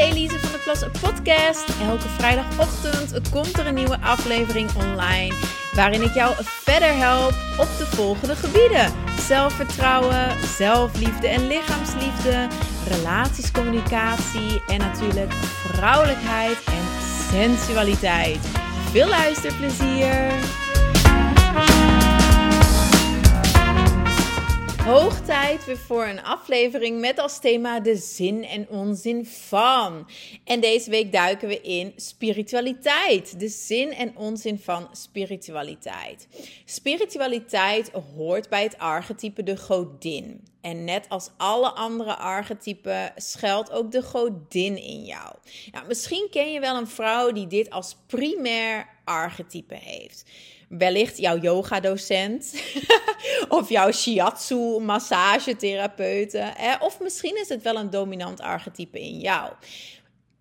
[0.00, 1.64] Elise van de Plas podcast.
[1.82, 5.34] Elke vrijdagochtend komt er een nieuwe aflevering online
[5.74, 8.92] waarin ik jou verder help op de volgende gebieden:
[9.26, 12.48] zelfvertrouwen, zelfliefde en lichaamsliefde,
[12.88, 16.84] relatiescommunicatie en natuurlijk vrouwelijkheid en
[17.30, 18.46] sensualiteit.
[18.90, 20.32] Veel luisterplezier!
[24.84, 30.08] Hoog tijd weer voor een aflevering met als thema de zin en onzin van.
[30.44, 33.40] En deze week duiken we in spiritualiteit.
[33.40, 36.28] De zin en onzin van spiritualiteit.
[36.64, 40.44] Spiritualiteit hoort bij het archetype de godin.
[40.60, 45.34] En net als alle andere archetypen schuilt ook de godin in jou.
[45.72, 50.30] Nou, misschien ken je wel een vrouw die dit als primair archetype heeft
[50.68, 52.62] wellicht jouw yogadocent
[53.48, 56.54] of jouw shiatsu massagetherapeute.
[56.80, 59.52] Of misschien is het wel een dominant archetype in jou.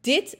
[0.01, 0.37] Dit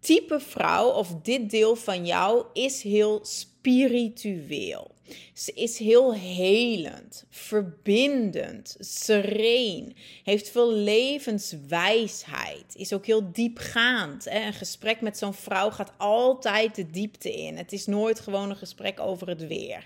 [0.00, 4.96] type vrouw of dit deel van jou is heel spiritueel.
[5.34, 14.26] Ze is heel helend, verbindend, sereen, heeft veel levenswijsheid, is ook heel diepgaand.
[14.26, 17.56] Een gesprek met zo'n vrouw gaat altijd de diepte in.
[17.56, 19.84] Het is nooit gewoon een gesprek over het weer.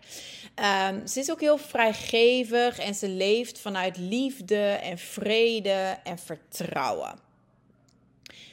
[0.55, 7.31] Ehm, ze is ook heel vrijgevig en ze leeft vanuit liefde en vrede en vertrouwen.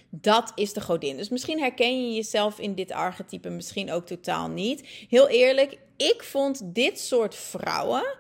[0.10, 1.18] Dat is de godin.
[1.18, 4.88] Dus misschien herken je jezelf in dit archetype, misschien ook totaal niet.
[5.10, 8.16] Heel eerlijk, ik vond dit soort vrouwen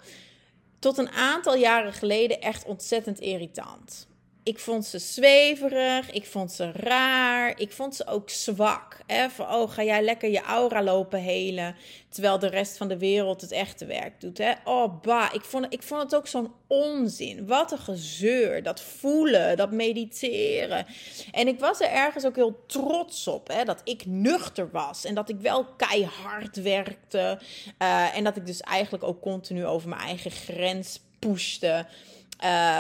[0.80, 4.08] tot een aantal jaren geleden echt ontzettend irritant.
[4.44, 8.98] Ik vond ze zweverig, ik vond ze raar, ik vond ze ook zwak.
[9.08, 9.26] Hè?
[9.38, 11.76] Oh, ga jij lekker je aura lopen helen,
[12.09, 14.38] terwijl de rest van de wereld het echte werk doet.
[14.38, 14.52] Hè?
[14.64, 17.48] Oh, bah, ik vond, ik vond het ook zo'n onzin.
[17.48, 20.86] Wat een gezeur, dat voelen, dat mediteren.
[21.31, 23.63] En ik was er ergens ook heel trots op, hè?
[23.63, 27.40] dat ik nuchter was en dat ik wel keihard werkte.
[27.81, 31.86] Uh, en dat ik dus eigenlijk ook continu over mijn eigen grens pushte.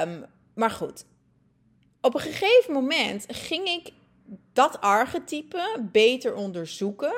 [0.03, 0.25] Um,
[0.59, 1.05] maar goed,
[2.01, 3.91] op een gegeven moment ging ik
[4.53, 7.13] dat archetype beter onderzoeken.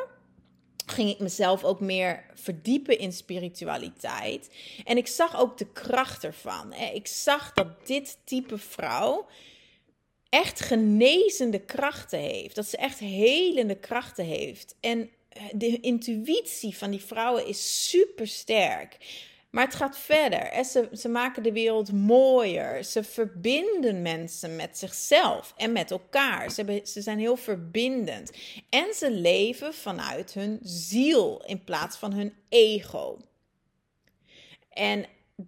[0.85, 4.49] Ging ik mezelf ook meer verdiepen in spiritualiteit.
[4.85, 6.73] En ik zag ook de kracht ervan.
[6.73, 9.27] Ik zag dat dit type vrouw
[10.29, 12.55] echt genezende krachten heeft.
[12.55, 14.75] Dat ze echt helende krachten heeft.
[14.79, 15.09] En
[15.51, 18.97] de intuïtie van die vrouwen is super sterk.
[19.51, 20.65] Maar het gaat verder.
[20.65, 22.83] Ze, ze maken de wereld mooier.
[22.83, 26.51] Ze verbinden mensen met zichzelf en met elkaar.
[26.51, 28.31] Ze, ze zijn heel verbindend.
[28.69, 33.17] En ze leven vanuit hun ziel in plaats van hun ego.
[34.69, 35.05] En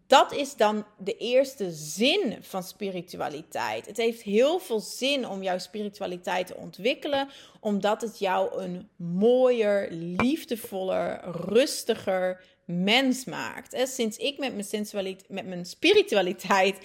[0.08, 3.86] dat is dan de eerste zin van spiritualiteit.
[3.86, 9.88] Het heeft heel veel zin om jouw spiritualiteit te ontwikkelen, omdat het jou een mooier,
[9.92, 13.90] liefdevoller, rustiger mens maakt.
[13.90, 16.78] Sinds ik met mijn, sensualiteit, met mijn spiritualiteit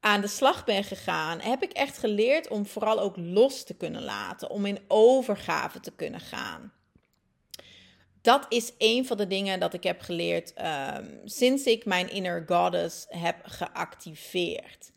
[0.00, 4.02] aan de slag ben gegaan, heb ik echt geleerd om vooral ook los te kunnen
[4.02, 6.72] laten, om in overgave te kunnen gaan.
[8.22, 10.52] Dat is een van de dingen dat ik heb geleerd
[10.96, 14.92] um, sinds ik mijn inner goddess heb geactiveerd.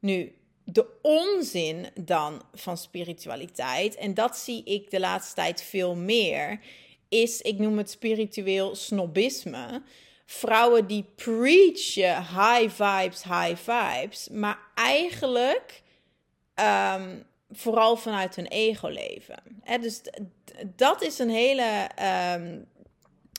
[0.00, 6.60] Nu, de onzin dan van spiritualiteit, en dat zie ik de laatste tijd veel meer,
[7.12, 9.82] is, ik noem het spiritueel snobisme.
[10.26, 15.82] Vrouwen die preachen high vibes, high vibes, maar eigenlijk
[16.54, 17.18] ehm,
[17.50, 19.42] vooral vanuit hun ego leven.
[19.80, 20.00] dus
[20.76, 22.58] dat is een hele ehm,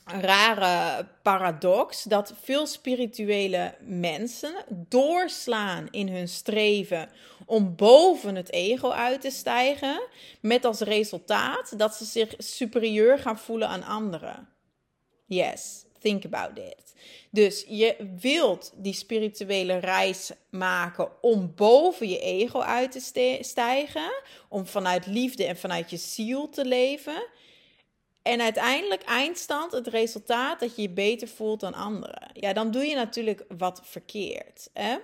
[0.04, 7.08] rare paradox dat veel spirituele mensen doorslaan in hun streven
[7.46, 10.02] om boven het ego uit te stijgen,
[10.40, 14.48] met als resultaat dat ze zich superieur gaan voelen aan anderen.
[15.26, 16.94] Yes, think about it.
[17.30, 24.12] Dus je wilt die spirituele reis maken om boven je ego uit te stijgen,
[24.48, 27.26] om vanuit liefde en vanuit je ziel te leven.
[28.22, 32.30] En uiteindelijk, eindstand, het resultaat dat je je beter voelt dan anderen.
[32.32, 34.70] Ja, dan doe je natuurlijk wat verkeerd.
[34.72, 34.96] Hè?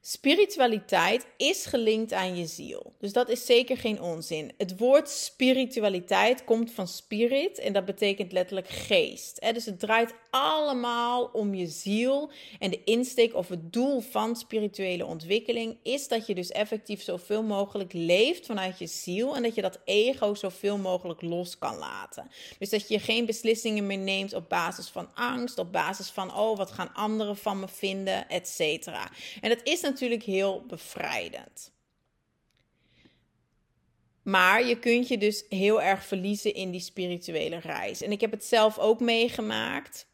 [0.00, 2.92] Spiritualiteit is gelinkt aan je ziel.
[2.98, 4.52] Dus dat is zeker geen onzin.
[4.56, 9.52] Het woord spiritualiteit komt van spirit en dat betekent letterlijk geest.
[9.52, 12.30] Dus het draait allemaal om je ziel.
[12.58, 17.42] En de insteek of het doel van spirituele ontwikkeling is dat je dus effectief zoveel
[17.42, 22.30] mogelijk leeft vanuit je ziel en dat je dat ego zoveel mogelijk los kan laten.
[22.58, 26.56] Dus dat je geen beslissingen meer neemt op basis van angst, op basis van oh,
[26.56, 29.10] wat gaan anderen van me vinden, et cetera.
[29.40, 31.76] En dat is natuurlijk heel bevrijdend.
[34.22, 38.02] Maar je kunt je dus heel erg verliezen in die spirituele reis.
[38.02, 40.07] En ik heb het zelf ook meegemaakt.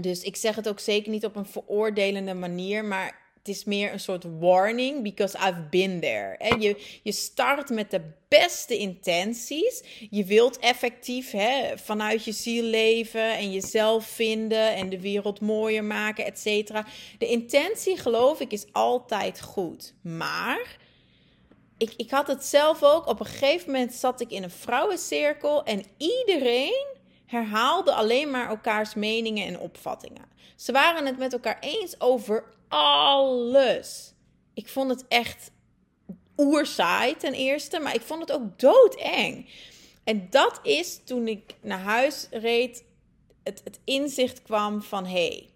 [0.00, 3.92] Dus ik zeg het ook zeker niet op een veroordelende manier, maar het is meer
[3.92, 6.36] een soort warning, because I've been there.
[6.36, 9.82] En je, je start met de beste intenties.
[10.10, 15.84] Je wilt effectief hè, vanuit je ziel leven en jezelf vinden en de wereld mooier
[15.84, 16.86] maken, et cetera.
[17.18, 19.94] De intentie, geloof ik, is altijd goed.
[20.02, 20.76] Maar
[21.78, 23.06] ik, ik had het zelf ook.
[23.06, 26.94] Op een gegeven moment zat ik in een vrouwencirkel en iedereen
[27.26, 30.24] herhaalde alleen maar elkaars meningen en opvattingen.
[30.56, 34.12] Ze waren het met elkaar eens over alles.
[34.54, 35.50] Ik vond het echt
[36.36, 39.48] oerzaai ten eerste, maar ik vond het ook doodeng.
[40.04, 42.84] En dat is toen ik naar huis reed,
[43.42, 45.48] het, het inzicht kwam van hé, hey,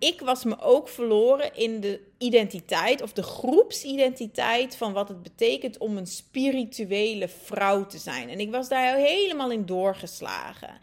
[0.00, 5.78] ik was me ook verloren in de identiteit of de groepsidentiteit van wat het betekent
[5.78, 8.28] om een spirituele vrouw te zijn.
[8.28, 10.78] En ik was daar helemaal in doorgeslagen.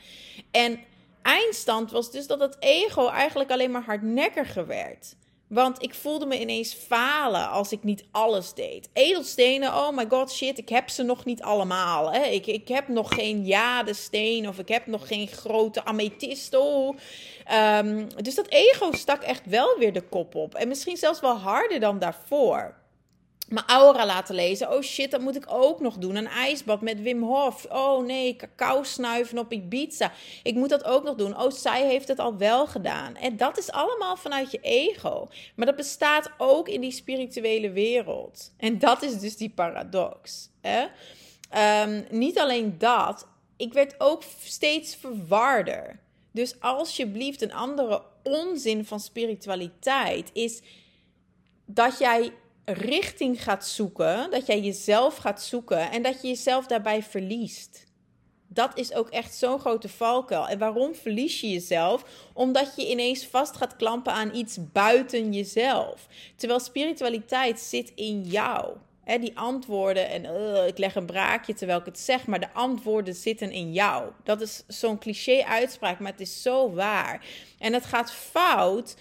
[0.51, 0.79] En
[1.21, 5.15] eindstand was dus dat het ego eigenlijk alleen maar hardnekkiger werd.
[5.47, 8.89] Want ik voelde me ineens falen als ik niet alles deed.
[8.93, 12.13] Edelstenen, oh my god, shit, ik heb ze nog niet allemaal.
[12.13, 12.23] Hè?
[12.23, 16.95] Ik, ik heb nog geen jadesteen of ik heb nog geen grote amethysto.
[17.53, 20.55] Um, dus dat ego stak echt wel weer de kop op.
[20.55, 22.75] En misschien zelfs wel harder dan daarvoor
[23.47, 24.71] mijn aura laten lezen.
[24.71, 26.15] Oh shit, dat moet ik ook nog doen.
[26.15, 27.65] Een ijsbad met Wim Hof.
[27.69, 30.11] Oh nee, cacao snuiven op Ibiza.
[30.43, 31.39] Ik moet dat ook nog doen.
[31.39, 33.15] Oh, zij heeft het al wel gedaan.
[33.15, 35.27] En dat is allemaal vanuit je ego.
[35.55, 38.53] Maar dat bestaat ook in die spirituele wereld.
[38.57, 40.49] En dat is dus die paradox.
[40.61, 40.85] Hè?
[41.83, 43.27] Um, niet alleen dat.
[43.57, 45.99] Ik werd ook steeds verwarder.
[46.31, 50.61] Dus alsjeblieft, een andere onzin van spiritualiteit is
[51.65, 52.31] dat jij
[52.73, 57.85] richting gaat zoeken, dat jij jezelf gaat zoeken en dat je jezelf daarbij verliest.
[58.47, 60.47] Dat is ook echt zo'n grote valkuil.
[60.47, 62.29] En waarom verlies je jezelf?
[62.33, 66.07] Omdat je ineens vast gaat klampen aan iets buiten jezelf.
[66.35, 68.75] Terwijl spiritualiteit zit in jou.
[69.03, 70.25] He, die antwoorden, en
[70.67, 74.11] ik leg een braakje terwijl ik het zeg, maar de antwoorden zitten in jou.
[74.23, 77.25] Dat is zo'n cliché-uitspraak, maar het is zo waar.
[77.59, 78.95] En het gaat fout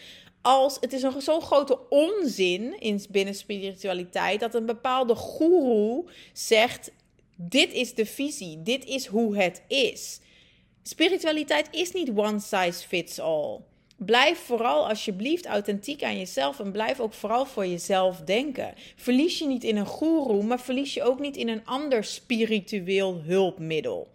[0.46, 6.90] als het is zo'n grote onzin in binnen spiritualiteit dat een bepaalde goeroe zegt:
[7.37, 10.20] dit is de visie, dit is hoe het is.
[10.82, 13.60] Spiritualiteit is niet one size fits all.
[13.96, 18.75] Blijf vooral alsjeblieft authentiek aan jezelf en blijf ook vooral voor jezelf denken.
[18.96, 23.20] Verlies je niet in een goeroe, maar verlies je ook niet in een ander spiritueel
[23.25, 24.08] hulpmiddel.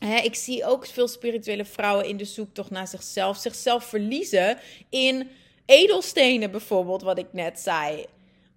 [0.00, 4.58] Ik zie ook veel spirituele vrouwen in de zoektocht naar zichzelf, zichzelf verliezen
[4.90, 5.28] in
[5.66, 8.06] edelstenen bijvoorbeeld, wat ik net zei.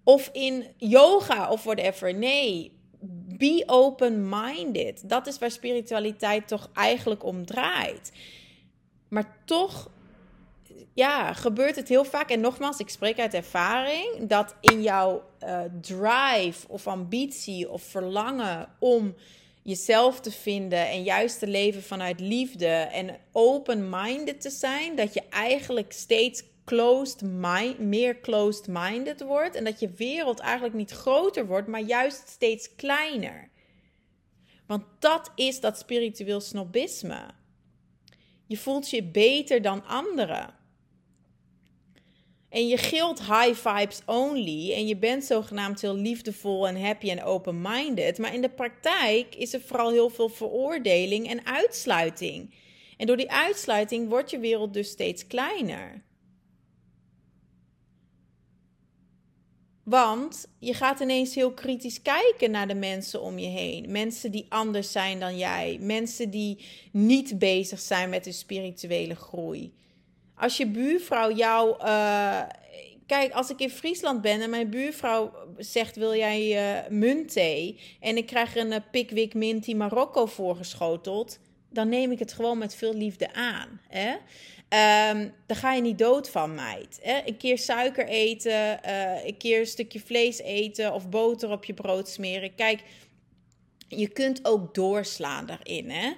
[0.04, 2.14] Of in yoga of whatever.
[2.14, 2.72] Nee,
[3.38, 5.08] be open-minded.
[5.08, 8.12] Dat is waar spiritualiteit toch eigenlijk om draait.
[9.08, 9.90] Maar toch
[10.94, 12.30] ja, gebeurt het heel vaak.
[12.30, 18.68] En nogmaals, ik spreek uit ervaring dat in jouw uh, drive of ambitie of verlangen
[18.78, 19.14] om
[19.62, 25.22] jezelf te vinden en juist te leven vanuit liefde en open-minded te zijn, dat je
[25.30, 31.68] eigenlijk steeds closed mind, meer closed-minded wordt en dat je wereld eigenlijk niet groter wordt,
[31.68, 33.50] maar juist steeds kleiner.
[34.66, 37.30] Want dat is dat spiritueel snobisme.
[38.46, 40.54] Je voelt je beter dan anderen.
[42.50, 44.72] En je gilt high vibes only.
[44.72, 48.18] En je bent zogenaamd heel liefdevol en happy en open-minded.
[48.18, 52.54] Maar in de praktijk is er vooral heel veel veroordeling en uitsluiting.
[52.96, 56.02] En door die uitsluiting wordt je wereld dus steeds kleiner.
[59.84, 63.90] Want je gaat ineens heel kritisch kijken naar de mensen om je heen.
[63.90, 65.78] Mensen die anders zijn dan jij.
[65.80, 69.72] Mensen die niet bezig zijn met hun spirituele groei.
[70.40, 71.76] Als je buurvrouw jou.
[71.84, 72.42] Uh,
[73.06, 77.80] kijk, als ik in Friesland ben en mijn buurvrouw zegt: Wil jij uh, muntthee?
[78.00, 81.38] En ik krijg een uh, Pickwick Minty Marokko voorgeschoteld.
[81.70, 83.80] Dan neem ik het gewoon met veel liefde aan.
[83.88, 84.10] Hè?
[85.10, 86.98] Um, daar ga je niet dood van, meid.
[87.02, 87.20] Hè?
[87.26, 88.88] Een keer suiker eten,
[89.26, 92.54] een keer een stukje vlees eten of boter op je brood smeren.
[92.54, 92.82] Kijk,
[93.88, 95.90] je kunt ook doorslaan daarin.
[95.90, 96.12] Hè?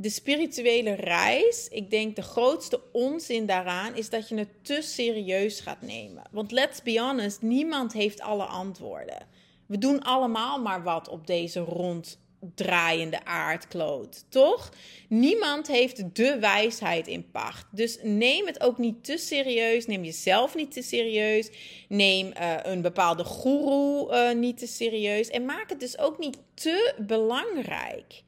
[0.00, 5.60] De spirituele reis, ik denk de grootste onzin daaraan is dat je het te serieus
[5.60, 6.22] gaat nemen.
[6.30, 9.26] Want let's be honest, niemand heeft alle antwoorden.
[9.66, 12.18] We doen allemaal maar wat op deze rond
[12.54, 14.72] draaiende aardkloot, toch?
[15.08, 17.66] Niemand heeft de wijsheid in pacht.
[17.70, 19.86] Dus neem het ook niet te serieus.
[19.86, 21.50] Neem jezelf niet te serieus.
[21.88, 25.28] Neem uh, een bepaalde goeroe uh, niet te serieus.
[25.28, 28.22] En maak het dus ook niet te belangrijk.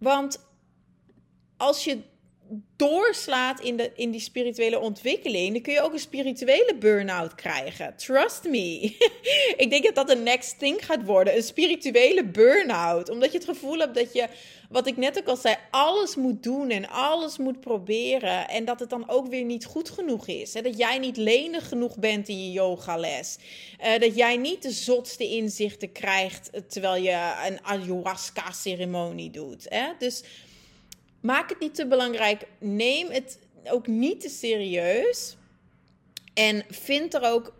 [0.00, 0.48] Want
[1.56, 2.02] als je
[2.76, 7.96] doorslaat in, de, in die spirituele ontwikkeling, dan kun je ook een spirituele burn-out krijgen.
[7.96, 8.96] Trust me.
[9.62, 11.36] ik denk dat dat een next thing gaat worden.
[11.36, 13.08] Een spirituele burn-out.
[13.08, 14.26] Omdat je het gevoel hebt dat je,
[14.68, 18.48] wat ik net ook al zei, alles moet doen en alles moet proberen.
[18.48, 20.52] En dat het dan ook weer niet goed genoeg is.
[20.52, 23.38] Dat jij niet lenig genoeg bent in je yogales.
[23.80, 29.68] Uh, dat jij niet de zotste inzichten krijgt terwijl je een ayahuasca-ceremonie doet.
[29.98, 30.22] Dus
[31.20, 32.46] maak het niet te belangrijk.
[32.58, 35.36] Neem het ook niet te serieus.
[36.34, 37.52] En vind er ook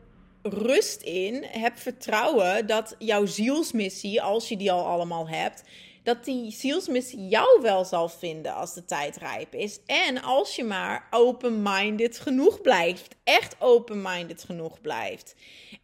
[0.42, 1.44] rust in.
[1.44, 5.62] Heb vertrouwen dat jouw zielsmissie, als je die al allemaal hebt,
[6.02, 9.80] dat die zielsmissie jou wel zal vinden als de tijd rijp is.
[9.86, 13.14] En als je maar open-minded genoeg blijft.
[13.24, 15.34] Echt open-minded genoeg blijft.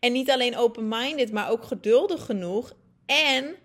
[0.00, 2.73] En niet alleen open-minded, maar ook geduldig genoeg.
[3.06, 3.56] En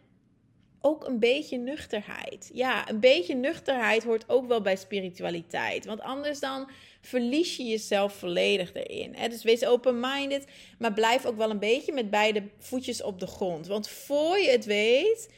[0.81, 2.49] ook een beetje nuchterheid.
[2.53, 5.85] Ja, een beetje nuchterheid hoort ook wel bij spiritualiteit.
[5.85, 6.69] Want anders dan
[7.01, 9.15] verlies je jezelf volledig erin.
[9.15, 9.27] Hè?
[9.27, 10.45] Dus wees open-minded,
[10.79, 13.67] maar blijf ook wel een beetje met beide voetjes op de grond.
[13.67, 15.29] Want voor je het weet,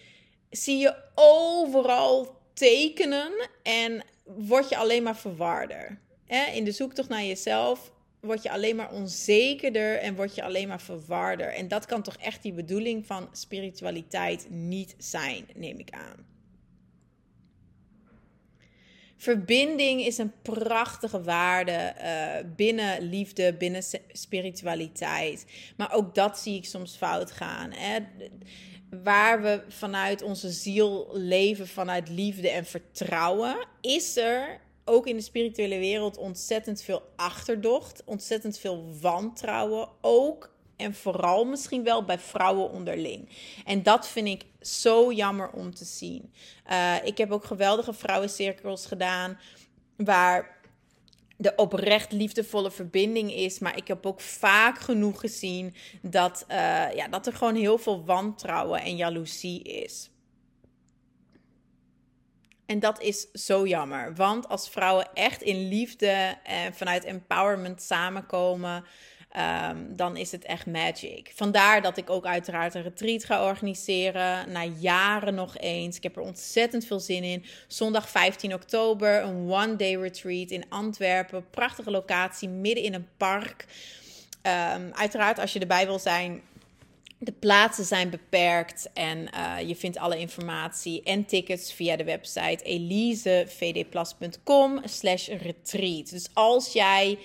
[0.49, 5.99] zie je overal tekenen en word je alleen maar verwarder.
[6.25, 6.51] Hè?
[6.51, 7.91] In de zoektocht naar jezelf
[8.23, 11.53] word je alleen maar onzekerder en word je alleen maar verwarder.
[11.53, 16.31] En dat kan toch echt die bedoeling van spiritualiteit niet zijn, neem ik aan.
[19.17, 25.45] Verbinding is een prachtige waarde uh, binnen liefde, binnen spiritualiteit.
[25.77, 27.71] Maar ook dat zie ik soms fout gaan.
[29.03, 35.21] Waar we vanuit onze ziel leven, vanuit liefde en vertrouwen, is er ook in de
[35.21, 39.89] spirituele wereld ontzettend veel achterdocht, ontzettend veel wantrouwen.
[40.01, 43.29] Ook en vooral misschien wel bij vrouwen onderling.
[43.65, 46.33] En dat vind ik zo jammer om te zien.
[46.71, 49.39] Uh, ik heb ook geweldige vrouwencirkels gedaan
[49.95, 50.61] waar
[51.37, 53.59] de oprecht liefdevolle verbinding is.
[53.59, 56.55] Maar ik heb ook vaak genoeg gezien dat, uh,
[56.93, 60.09] ja, dat er gewoon heel veel wantrouwen en jaloezie is.
[62.73, 64.15] En dat is zo jammer.
[64.15, 68.83] Want als vrouwen echt in liefde en vanuit empowerment samenkomen,
[69.71, 71.31] um, dan is het echt magic.
[71.35, 74.51] Vandaar dat ik ook uiteraard een retreat ga organiseren.
[74.51, 75.97] Na jaren nog eens.
[75.97, 77.45] Ik heb er ontzettend veel zin in.
[77.67, 81.49] Zondag 15 oktober, een one-day retreat in Antwerpen.
[81.49, 83.65] Prachtige locatie, midden in een park.
[84.75, 86.41] Um, uiteraard, als je erbij wil zijn,
[87.23, 92.63] de plaatsen zijn beperkt en uh, je vindt alle informatie en tickets via de website
[92.63, 96.09] elisevdplas.com slash retreat.
[96.09, 97.17] Dus als jij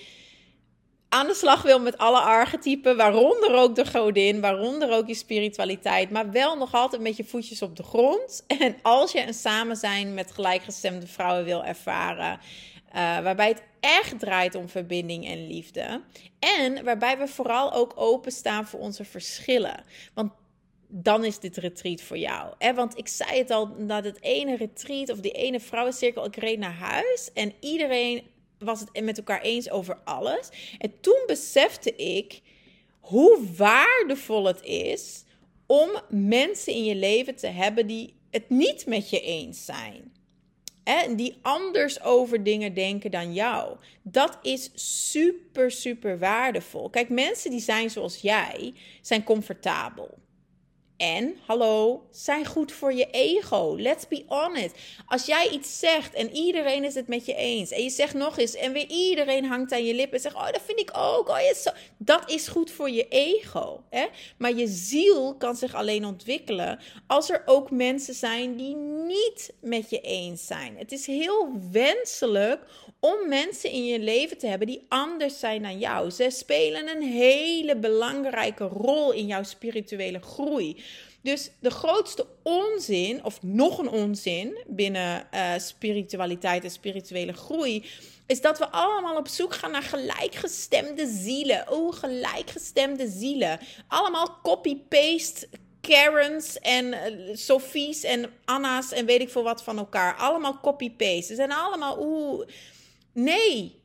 [1.09, 6.09] aan de slag wil met alle archetypen, waaronder ook de godin, waaronder ook je spiritualiteit,
[6.09, 8.43] maar wel nog altijd met je voetjes op de grond.
[8.59, 12.39] En als je een samen zijn met gelijkgestemde vrouwen wil ervaren,
[12.95, 16.01] uh, waarbij het echt draait om verbinding en liefde.
[16.39, 19.83] En waarbij we vooral ook openstaan voor onze verschillen.
[20.13, 20.31] Want
[20.87, 22.53] dan is dit retreat voor jou.
[22.57, 22.73] Hè?
[22.73, 26.59] Want ik zei het al, dat het ene retreat of die ene vrouwencirkel, ik reed
[26.59, 28.23] naar huis en iedereen
[28.59, 30.49] was het met elkaar eens over alles.
[30.77, 32.41] En toen besefte ik
[32.99, 35.23] hoe waardevol het is
[35.65, 40.13] om mensen in je leven te hebben die het niet met je eens zijn.
[40.89, 43.77] Hè, die anders over dingen denken dan jou.
[44.01, 44.71] Dat is
[45.11, 46.89] super, super waardevol.
[46.89, 50.17] Kijk, mensen die zijn zoals jij, zijn comfortabel.
[50.99, 53.75] En, hallo, zijn goed voor je ego.
[53.77, 54.75] Let's be honest.
[55.07, 57.71] Als jij iets zegt en iedereen is het met je eens.
[57.71, 60.45] En je zegt nog eens en weer iedereen hangt aan je lippen en zegt, oh,
[60.45, 61.29] dat vind ik ook.
[61.29, 61.69] Oh, zo.
[61.97, 63.83] Dat is goed voor je ego.
[63.89, 64.05] Hè?
[64.37, 69.89] Maar je ziel kan zich alleen ontwikkelen als er ook mensen zijn die niet met
[69.89, 70.77] je eens zijn.
[70.77, 72.61] Het is heel wenselijk
[72.99, 76.11] om mensen in je leven te hebben die anders zijn dan jou.
[76.11, 80.83] Ze spelen een hele belangrijke rol in jouw spirituele groei.
[81.21, 87.85] Dus de grootste onzin, of nog een onzin binnen uh, spiritualiteit en spirituele groei,
[88.25, 91.71] is dat we allemaal op zoek gaan naar gelijkgestemde zielen.
[91.71, 93.59] Oh, gelijkgestemde zielen.
[93.87, 95.47] Allemaal copy-paste
[95.81, 100.15] Karens en uh, Sophie's en Anna's en weet ik veel wat van elkaar.
[100.15, 101.23] Allemaal copy-paste.
[101.23, 102.47] Ze zijn allemaal, oeh.
[103.13, 103.78] Nee,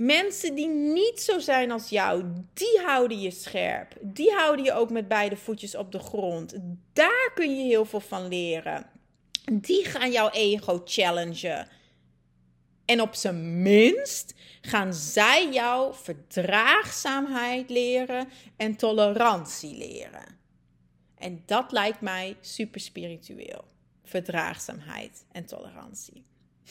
[0.00, 3.96] Mensen die niet zo zijn als jou, die houden je scherp.
[4.00, 6.54] Die houden je ook met beide voetjes op de grond.
[6.92, 8.86] Daar kun je heel veel van leren.
[9.52, 11.68] Die gaan jouw ego challengen.
[12.84, 20.38] En op zijn minst gaan zij jou verdraagzaamheid leren en tolerantie leren.
[21.18, 23.64] En dat lijkt mij super spiritueel.
[24.04, 26.24] Verdraagzaamheid en tolerantie.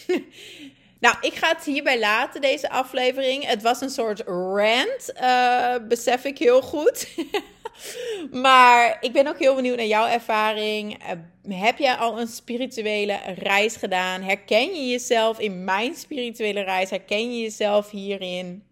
[0.99, 3.45] nou, ik ga het hierbij laten, deze aflevering.
[3.45, 7.07] Het was een soort rant, uh, besef ik heel goed.
[8.31, 11.03] maar ik ben ook heel benieuwd naar jouw ervaring.
[11.03, 14.21] Uh, heb jij al een spirituele reis gedaan?
[14.21, 16.89] Herken je jezelf in mijn spirituele reis?
[16.89, 18.63] Herken je jezelf hierin?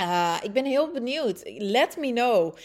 [0.00, 1.42] Uh, ik ben heel benieuwd.
[1.58, 2.56] Let me know.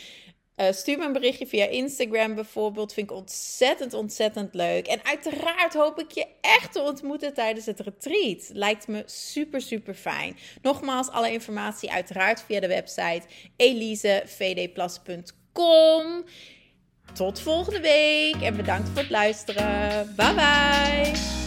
[0.58, 2.94] Uh, stuur me een berichtje via Instagram bijvoorbeeld.
[2.94, 4.88] Vind ik ontzettend, ontzettend leuk.
[4.88, 8.50] En uiteraard hoop ik je echt te ontmoeten tijdens het retreat.
[8.54, 10.38] Lijkt me super, super fijn.
[10.62, 13.22] Nogmaals, alle informatie uiteraard via de website
[13.56, 16.24] elisevdplas.com.
[17.14, 20.14] Tot volgende week en bedankt voor het luisteren.
[20.16, 21.43] Bye bye!